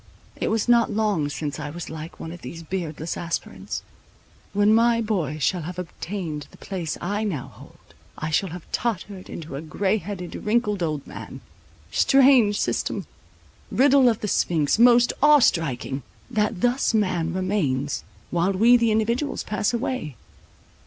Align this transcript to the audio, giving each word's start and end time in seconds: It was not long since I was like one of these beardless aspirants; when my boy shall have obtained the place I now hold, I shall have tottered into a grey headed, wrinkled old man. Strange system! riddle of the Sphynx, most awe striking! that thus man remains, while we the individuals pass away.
It 0.35 0.47
was 0.47 0.67
not 0.67 0.89
long 0.91 1.29
since 1.29 1.59
I 1.59 1.69
was 1.69 1.87
like 1.87 2.19
one 2.19 2.31
of 2.31 2.41
these 2.41 2.63
beardless 2.63 3.15
aspirants; 3.17 3.83
when 4.51 4.73
my 4.73 4.99
boy 4.99 5.37
shall 5.37 5.61
have 5.61 5.77
obtained 5.77 6.47
the 6.49 6.57
place 6.57 6.97
I 6.99 7.23
now 7.23 7.49
hold, 7.49 7.77
I 8.17 8.31
shall 8.31 8.49
have 8.49 8.65
tottered 8.71 9.29
into 9.29 9.55
a 9.55 9.61
grey 9.61 9.97
headed, 9.99 10.33
wrinkled 10.33 10.81
old 10.81 11.05
man. 11.05 11.41
Strange 11.91 12.59
system! 12.59 13.05
riddle 13.69 14.09
of 14.09 14.21
the 14.21 14.27
Sphynx, 14.27 14.79
most 14.79 15.13
awe 15.21 15.37
striking! 15.37 16.01
that 16.31 16.61
thus 16.61 16.95
man 16.95 17.31
remains, 17.31 18.03
while 18.31 18.53
we 18.53 18.77
the 18.77 18.91
individuals 18.91 19.43
pass 19.43 19.71
away. 19.71 20.15